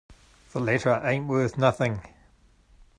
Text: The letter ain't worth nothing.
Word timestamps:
The 0.51 0.59
letter 0.59 0.99
ain't 1.03 1.27
worth 1.27 1.59
nothing. 1.59 2.01